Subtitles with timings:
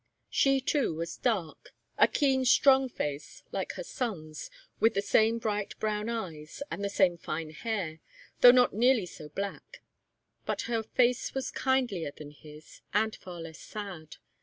[0.31, 5.79] She, too, was dark a keen, strong face, like her son's, with the same bright
[5.79, 7.99] brown eyes, and the same fine hair,
[8.39, 9.83] though not nearly so black,
[10.43, 14.15] but her face was kindlier than his, and far less sad.